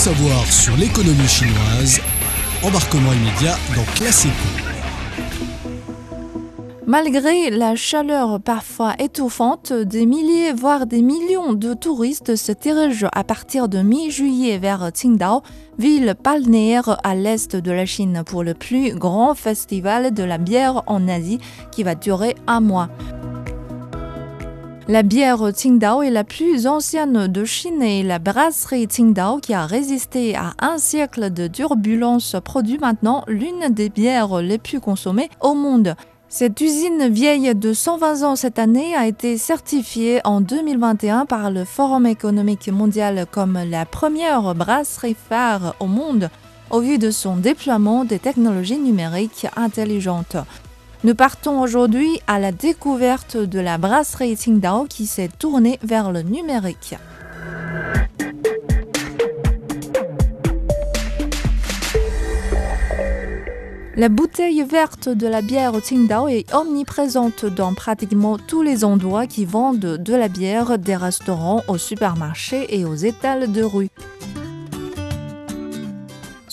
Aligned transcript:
savoir 0.00 0.46
sur 0.50 0.74
l'économie 0.78 1.28
chinoise, 1.28 2.00
embarquement 2.62 3.12
immédiat 3.12 3.54
dans 3.76 3.84
Classe 3.96 4.26
Malgré 6.86 7.50
la 7.50 7.76
chaleur 7.76 8.40
parfois 8.40 8.94
étouffante, 8.98 9.74
des 9.74 10.06
milliers 10.06 10.54
voire 10.54 10.86
des 10.86 11.02
millions 11.02 11.52
de 11.52 11.74
touristes 11.74 12.34
se 12.34 12.52
dirigent 12.52 13.08
à 13.12 13.24
partir 13.24 13.68
de 13.68 13.82
mi-juillet 13.82 14.56
vers 14.56 14.90
Qingdao, 14.90 15.42
ville 15.78 16.14
balnéaire 16.24 16.98
à 17.04 17.14
l'est 17.14 17.54
de 17.54 17.70
la 17.70 17.84
Chine, 17.84 18.22
pour 18.24 18.42
le 18.42 18.54
plus 18.54 18.94
grand 18.94 19.34
festival 19.34 20.14
de 20.14 20.24
la 20.24 20.38
bière 20.38 20.82
en 20.86 21.08
Asie 21.08 21.40
qui 21.72 21.82
va 21.82 21.94
durer 21.94 22.36
un 22.46 22.60
mois. 22.60 22.88
La 24.88 25.02
bière 25.02 25.52
Qingdao 25.54 26.02
est 26.02 26.10
la 26.10 26.24
plus 26.24 26.66
ancienne 26.66 27.28
de 27.28 27.44
Chine 27.44 27.82
et 27.82 28.02
la 28.02 28.18
brasserie 28.18 28.88
Qingdao 28.88 29.38
qui 29.38 29.54
a 29.54 29.66
résisté 29.66 30.34
à 30.34 30.54
un 30.58 30.78
siècle 30.78 31.32
de 31.32 31.46
turbulence 31.46 32.34
produit 32.42 32.78
maintenant 32.78 33.22
l'une 33.28 33.68
des 33.70 33.88
bières 33.88 34.40
les 34.40 34.58
plus 34.58 34.80
consommées 34.80 35.30
au 35.40 35.54
monde. 35.54 35.94
Cette 36.28 36.60
usine 36.60 37.08
vieille 37.08 37.54
de 37.54 37.72
120 37.72 38.22
ans 38.22 38.36
cette 38.36 38.58
année 38.58 38.94
a 38.96 39.06
été 39.06 39.36
certifiée 39.36 40.20
en 40.24 40.40
2021 40.40 41.26
par 41.26 41.50
le 41.50 41.64
Forum 41.64 42.06
économique 42.06 42.68
mondial 42.68 43.26
comme 43.30 43.58
la 43.68 43.84
première 43.84 44.54
brasserie 44.54 45.16
phare 45.28 45.76
au 45.78 45.86
monde 45.86 46.30
au 46.70 46.80
vu 46.80 46.98
de 46.98 47.10
son 47.10 47.36
déploiement 47.36 48.04
des 48.04 48.18
technologies 48.18 48.78
numériques 48.78 49.46
intelligentes. 49.56 50.36
Nous 51.02 51.14
partons 51.14 51.62
aujourd'hui 51.62 52.20
à 52.26 52.38
la 52.38 52.52
découverte 52.52 53.38
de 53.38 53.58
la 53.58 53.78
brasserie 53.78 54.36
Qingdao 54.36 54.84
qui 54.84 55.06
s'est 55.06 55.30
tournée 55.38 55.78
vers 55.82 56.12
le 56.12 56.20
numérique. 56.20 56.94
La 63.96 64.10
bouteille 64.10 64.62
verte 64.62 65.08
de 65.08 65.26
la 65.26 65.40
bière 65.40 65.72
Qingdao 65.82 66.28
est 66.28 66.52
omniprésente 66.54 67.46
dans 67.46 67.72
pratiquement 67.72 68.36
tous 68.36 68.62
les 68.62 68.84
endroits 68.84 69.26
qui 69.26 69.46
vendent 69.46 69.78
de 69.78 70.14
la 70.14 70.28
bière, 70.28 70.78
des 70.78 70.96
restaurants, 70.96 71.62
aux 71.66 71.78
supermarchés 71.78 72.78
et 72.78 72.84
aux 72.84 72.94
étals 72.94 73.50
de 73.50 73.62
rue. 73.62 73.88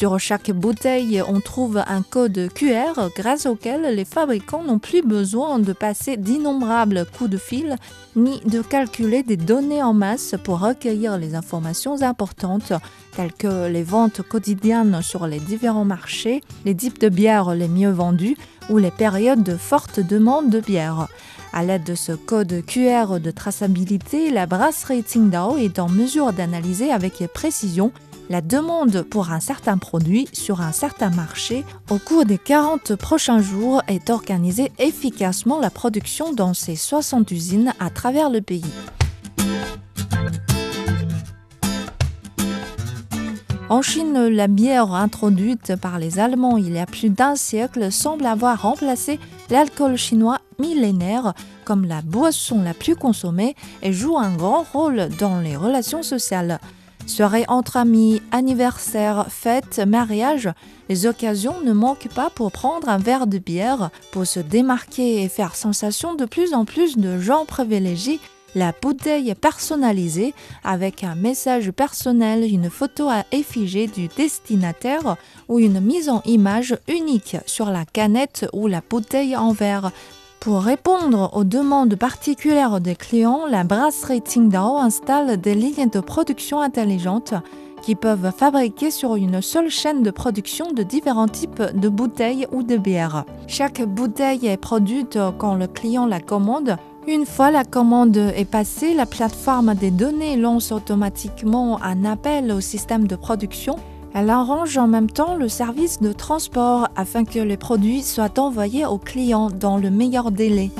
Sur 0.00 0.18
chaque 0.18 0.50
bouteille, 0.50 1.22
on 1.28 1.40
trouve 1.40 1.84
un 1.86 2.00
code 2.00 2.48
QR 2.54 3.10
grâce 3.14 3.44
auquel 3.44 3.82
les 3.94 4.06
fabricants 4.06 4.64
n'ont 4.64 4.78
plus 4.78 5.02
besoin 5.02 5.58
de 5.58 5.74
passer 5.74 6.16
d'innombrables 6.16 7.04
coups 7.18 7.28
de 7.28 7.36
fil 7.36 7.76
ni 8.16 8.40
de 8.46 8.62
calculer 8.62 9.22
des 9.22 9.36
données 9.36 9.82
en 9.82 9.92
masse 9.92 10.36
pour 10.42 10.60
recueillir 10.60 11.18
les 11.18 11.34
informations 11.34 12.00
importantes 12.00 12.72
telles 13.14 13.34
que 13.34 13.68
les 13.68 13.82
ventes 13.82 14.22
quotidiennes 14.22 15.02
sur 15.02 15.26
les 15.26 15.38
différents 15.38 15.84
marchés, 15.84 16.40
les 16.64 16.74
types 16.74 16.98
de 16.98 17.10
bières 17.10 17.54
les 17.54 17.68
mieux 17.68 17.92
vendues 17.92 18.38
ou 18.70 18.78
les 18.78 18.90
périodes 18.90 19.42
de 19.42 19.56
forte 19.58 20.00
demande 20.00 20.48
de 20.48 20.60
bière. 20.60 21.08
À 21.52 21.62
l'aide 21.62 21.84
de 21.84 21.94
ce 21.94 22.12
code 22.12 22.64
QR 22.64 23.20
de 23.20 23.30
traçabilité, 23.30 24.30
la 24.30 24.46
brasserie 24.46 25.02
Tsingdao 25.02 25.58
est 25.58 25.78
en 25.78 25.90
mesure 25.90 26.32
d'analyser 26.32 26.90
avec 26.90 27.22
précision 27.34 27.92
la 28.30 28.40
demande 28.40 29.02
pour 29.02 29.32
un 29.32 29.40
certain 29.40 29.76
produit 29.76 30.28
sur 30.32 30.60
un 30.60 30.70
certain 30.70 31.10
marché 31.10 31.64
au 31.90 31.98
cours 31.98 32.24
des 32.24 32.38
40 32.38 32.94
prochains 32.94 33.42
jours 33.42 33.82
est 33.88 34.08
organisée 34.08 34.70
efficacement 34.78 35.58
la 35.58 35.68
production 35.68 36.32
dans 36.32 36.54
ces 36.54 36.76
60 36.76 37.28
usines 37.32 37.74
à 37.80 37.90
travers 37.90 38.30
le 38.30 38.40
pays. 38.40 38.62
En 43.68 43.82
Chine, 43.82 44.28
la 44.28 44.46
bière 44.46 44.92
introduite 44.94 45.74
par 45.76 45.98
les 45.98 46.20
Allemands 46.20 46.56
il 46.56 46.72
y 46.72 46.78
a 46.78 46.86
plus 46.86 47.10
d'un 47.10 47.34
siècle 47.34 47.90
semble 47.90 48.26
avoir 48.26 48.62
remplacé 48.62 49.18
l'alcool 49.48 49.96
chinois 49.96 50.38
millénaire 50.60 51.34
comme 51.64 51.84
la 51.84 52.02
boisson 52.02 52.62
la 52.62 52.74
plus 52.74 52.94
consommée 52.94 53.56
et 53.82 53.92
joue 53.92 54.18
un 54.18 54.36
grand 54.36 54.64
rôle 54.72 55.08
dans 55.18 55.40
les 55.40 55.56
relations 55.56 56.04
sociales. 56.04 56.60
Soirées 57.06 57.44
entre 57.48 57.76
amis, 57.76 58.22
anniversaires, 58.30 59.26
fêtes, 59.28 59.80
mariages, 59.86 60.48
les 60.88 61.06
occasions 61.06 61.60
ne 61.64 61.72
manquent 61.72 62.08
pas 62.14 62.30
pour 62.30 62.52
prendre 62.52 62.88
un 62.88 62.98
verre 62.98 63.26
de 63.26 63.38
bière, 63.38 63.90
pour 64.12 64.26
se 64.26 64.40
démarquer 64.40 65.22
et 65.22 65.28
faire 65.28 65.56
sensation 65.56 66.14
de 66.14 66.24
plus 66.24 66.54
en 66.54 66.64
plus 66.64 66.96
de 66.96 67.18
gens 67.18 67.46
privilégiés 67.46 68.20
la 68.54 68.72
bouteille 68.72 69.34
personnalisée 69.34 70.34
avec 70.64 71.04
un 71.04 71.14
message 71.14 71.70
personnel, 71.70 72.42
une 72.44 72.70
photo 72.70 73.08
à 73.08 73.24
effigie 73.32 73.86
du 73.86 74.08
destinataire 74.08 75.16
ou 75.48 75.58
une 75.58 75.80
mise 75.80 76.08
en 76.08 76.22
image 76.24 76.76
unique 76.88 77.36
sur 77.46 77.70
la 77.70 77.84
canette 77.84 78.46
ou 78.52 78.66
la 78.66 78.82
bouteille 78.88 79.36
en 79.36 79.52
verre 79.52 79.92
pour 80.40 80.62
répondre 80.62 81.30
aux 81.34 81.44
demandes 81.44 81.96
particulières 81.96 82.80
des 82.80 82.96
clients, 82.96 83.42
la 83.46 83.62
brasserie 83.62 84.20
Tsingdao 84.20 84.78
installe 84.78 85.38
des 85.38 85.54
lignes 85.54 85.90
de 85.90 86.00
production 86.00 86.60
intelligentes 86.62 87.34
qui 87.82 87.94
peuvent 87.94 88.32
fabriquer 88.34 88.90
sur 88.90 89.16
une 89.16 89.42
seule 89.42 89.68
chaîne 89.68 90.02
de 90.02 90.10
production 90.10 90.72
de 90.72 90.82
différents 90.82 91.28
types 91.28 91.62
de 91.74 91.88
bouteilles 91.90 92.46
ou 92.52 92.62
de 92.62 92.78
bières. 92.78 93.26
Chaque 93.48 93.82
bouteille 93.82 94.46
est 94.46 94.56
produite 94.56 95.18
quand 95.36 95.56
le 95.56 95.66
client 95.66 96.06
la 96.06 96.20
commande. 96.20 96.76
Une 97.06 97.26
fois 97.26 97.50
la 97.50 97.64
commande 97.64 98.16
est 98.16 98.50
passée, 98.50 98.94
la 98.94 99.06
plateforme 99.06 99.74
des 99.74 99.90
données 99.90 100.36
lance 100.36 100.72
automatiquement 100.72 101.82
un 101.82 102.06
appel 102.06 102.50
au 102.50 102.62
système 102.62 103.06
de 103.06 103.16
production 103.16 103.76
elle 104.14 104.30
arrange 104.30 104.76
en 104.76 104.88
même 104.88 105.10
temps 105.10 105.36
le 105.36 105.48
service 105.48 106.00
de 106.00 106.12
transport 106.12 106.88
afin 106.96 107.24
que 107.24 107.38
les 107.38 107.56
produits 107.56 108.02
soient 108.02 108.38
envoyés 108.38 108.84
aux 108.86 108.98
clients 108.98 109.50
dans 109.50 109.76
le 109.76 109.90
meilleur 109.90 110.30
délai. 110.30 110.70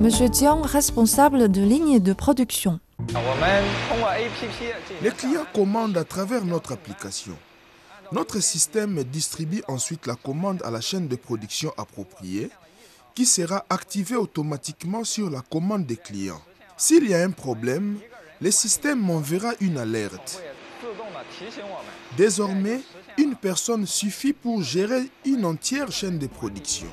Monsieur 0.00 0.28
Tiang, 0.28 0.62
responsable 0.62 1.50
de 1.50 1.62
ligne 1.62 1.98
de 1.98 2.12
production. 2.12 2.78
Les 5.02 5.10
clients 5.10 5.46
commandent 5.54 5.96
à 5.96 6.04
travers 6.04 6.44
notre 6.44 6.72
application. 6.72 7.36
Notre 8.12 8.40
système 8.40 9.02
distribue 9.02 9.62
ensuite 9.66 10.06
la 10.06 10.14
commande 10.14 10.62
à 10.64 10.70
la 10.70 10.80
chaîne 10.80 11.08
de 11.08 11.16
production 11.16 11.72
appropriée 11.76 12.50
qui 13.16 13.26
sera 13.26 13.64
activée 13.70 14.16
automatiquement 14.16 15.02
sur 15.02 15.28
la 15.30 15.40
commande 15.40 15.86
des 15.86 15.96
clients. 15.96 16.40
S'il 16.76 17.08
y 17.08 17.14
a 17.14 17.22
un 17.22 17.30
problème, 17.30 17.98
le 18.40 18.50
système 18.50 19.00
m'enverra 19.00 19.52
une 19.60 19.78
alerte. 19.78 20.42
Désormais, 22.16 22.80
une 23.18 23.34
personne 23.34 23.86
suffit 23.86 24.32
pour 24.32 24.62
gérer 24.62 25.10
une 25.24 25.44
entière 25.44 25.90
chaîne 25.90 26.18
de 26.18 26.26
production. 26.26 26.88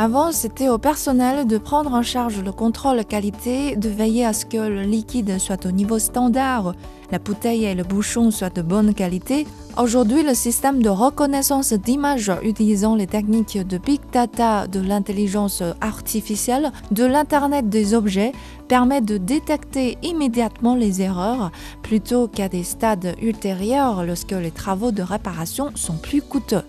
Avant, 0.00 0.30
c'était 0.30 0.68
au 0.68 0.78
personnel 0.78 1.48
de 1.48 1.58
prendre 1.58 1.92
en 1.92 2.04
charge 2.04 2.40
le 2.40 2.52
contrôle 2.52 3.04
qualité, 3.04 3.74
de 3.74 3.88
veiller 3.88 4.24
à 4.24 4.32
ce 4.32 4.46
que 4.46 4.56
le 4.56 4.82
liquide 4.82 5.40
soit 5.40 5.66
au 5.66 5.72
niveau 5.72 5.98
standard, 5.98 6.72
la 7.10 7.18
bouteille 7.18 7.64
et 7.64 7.74
le 7.74 7.82
bouchon 7.82 8.30
soient 8.30 8.48
de 8.48 8.62
bonne 8.62 8.94
qualité. 8.94 9.44
Aujourd'hui, 9.76 10.22
le 10.22 10.34
système 10.34 10.84
de 10.84 10.88
reconnaissance 10.88 11.72
d'image 11.72 12.30
utilisant 12.44 12.94
les 12.94 13.08
techniques 13.08 13.58
de 13.58 13.76
big 13.76 14.00
data, 14.12 14.68
de 14.68 14.78
l'intelligence 14.78 15.64
artificielle, 15.80 16.70
de 16.92 17.04
l'Internet 17.04 17.68
des 17.68 17.92
objets 17.92 18.30
permet 18.68 19.00
de 19.00 19.16
détecter 19.16 19.98
immédiatement 20.04 20.76
les 20.76 21.02
erreurs 21.02 21.50
plutôt 21.82 22.28
qu'à 22.28 22.48
des 22.48 22.62
stades 22.62 23.16
ultérieurs 23.20 24.04
lorsque 24.04 24.30
les 24.30 24.52
travaux 24.52 24.92
de 24.92 25.02
réparation 25.02 25.72
sont 25.74 25.96
plus 25.96 26.22
coûteux. 26.22 26.62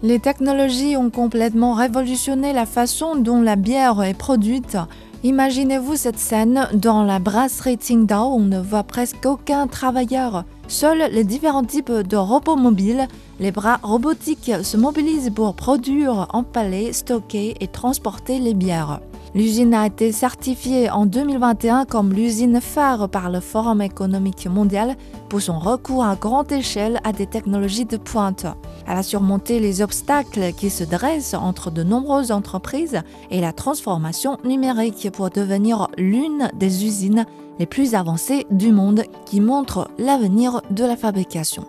Les 0.00 0.20
technologies 0.20 0.96
ont 0.96 1.10
complètement 1.10 1.74
révolutionné 1.74 2.52
la 2.52 2.66
façon 2.66 3.16
dont 3.16 3.42
la 3.42 3.56
bière 3.56 4.00
est 4.02 4.14
produite. 4.14 4.76
Imaginez-vous 5.24 5.96
cette 5.96 6.20
scène 6.20 6.68
dans 6.72 7.02
la 7.02 7.18
brasserie 7.18 7.74
Tsingtao 7.74 8.28
où 8.28 8.36
on 8.36 8.38
ne 8.38 8.60
voit 8.60 8.84
presque 8.84 9.26
aucun 9.26 9.66
travailleur. 9.66 10.44
Seuls 10.68 11.10
les 11.10 11.24
différents 11.24 11.64
types 11.64 11.90
de 11.90 12.16
robots 12.16 12.54
mobiles, 12.54 13.08
les 13.40 13.50
bras 13.50 13.80
robotiques 13.82 14.52
se 14.62 14.76
mobilisent 14.76 15.32
pour 15.34 15.56
produire, 15.56 16.28
empaler, 16.32 16.92
stocker 16.92 17.56
et 17.58 17.66
transporter 17.66 18.38
les 18.38 18.54
bières. 18.54 19.00
L'usine 19.38 19.72
a 19.72 19.86
été 19.86 20.10
certifiée 20.10 20.90
en 20.90 21.06
2021 21.06 21.84
comme 21.84 22.12
l'usine 22.12 22.60
phare 22.60 23.08
par 23.08 23.30
le 23.30 23.38
Forum 23.38 23.80
économique 23.80 24.48
mondial 24.48 24.96
pour 25.28 25.40
son 25.40 25.60
recours 25.60 26.04
à 26.04 26.16
grande 26.16 26.50
échelle 26.50 26.98
à 27.04 27.12
des 27.12 27.28
technologies 27.28 27.84
de 27.84 27.98
pointe. 27.98 28.46
Elle 28.88 28.98
a 28.98 29.04
surmonté 29.04 29.60
les 29.60 29.80
obstacles 29.80 30.52
qui 30.54 30.70
se 30.70 30.82
dressent 30.82 31.34
entre 31.34 31.70
de 31.70 31.84
nombreuses 31.84 32.32
entreprises 32.32 33.00
et 33.30 33.40
la 33.40 33.52
transformation 33.52 34.38
numérique 34.42 35.08
pour 35.12 35.30
devenir 35.30 35.86
l'une 35.96 36.50
des 36.54 36.84
usines 36.84 37.24
les 37.60 37.66
plus 37.66 37.94
avancées 37.94 38.44
du 38.50 38.72
monde 38.72 39.04
qui 39.24 39.40
montre 39.40 39.88
l'avenir 40.00 40.62
de 40.72 40.82
la 40.82 40.96
fabrication. 40.96 41.64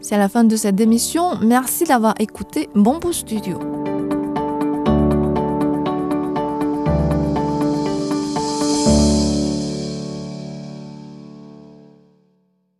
C'est 0.00 0.16
la 0.16 0.30
fin 0.30 0.44
de 0.44 0.56
cette 0.56 0.80
émission. 0.80 1.36
Merci 1.42 1.84
d'avoir 1.84 2.14
écouté 2.18 2.70
Bombo 2.74 3.12
Studio. 3.12 3.73